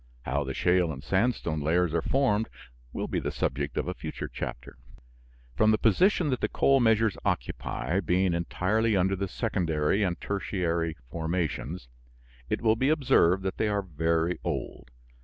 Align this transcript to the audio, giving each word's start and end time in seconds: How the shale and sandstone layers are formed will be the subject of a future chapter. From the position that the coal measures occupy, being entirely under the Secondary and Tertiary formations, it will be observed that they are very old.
How 0.23 0.43
the 0.43 0.55
shale 0.55 0.91
and 0.91 1.03
sandstone 1.03 1.61
layers 1.61 1.93
are 1.93 2.01
formed 2.01 2.49
will 2.91 3.07
be 3.07 3.19
the 3.19 3.29
subject 3.31 3.77
of 3.77 3.87
a 3.87 3.93
future 3.93 4.27
chapter. 4.27 4.75
From 5.55 5.69
the 5.69 5.77
position 5.77 6.31
that 6.31 6.41
the 6.41 6.49
coal 6.49 6.79
measures 6.79 7.19
occupy, 7.23 7.99
being 7.99 8.33
entirely 8.33 8.97
under 8.97 9.15
the 9.15 9.27
Secondary 9.27 10.01
and 10.01 10.19
Tertiary 10.19 10.97
formations, 11.11 11.87
it 12.49 12.63
will 12.63 12.75
be 12.75 12.89
observed 12.89 13.43
that 13.43 13.57
they 13.57 13.67
are 13.67 13.83
very 13.83 14.39
old. 14.43 14.89